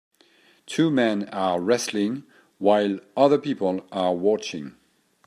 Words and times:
Two 0.65 0.89
men 0.89 1.29
are 1.29 1.61
wrestling 1.61 2.23
while 2.57 2.99
other 3.15 3.37
people 3.37 3.85
are 3.91 4.15
watching 4.15 4.75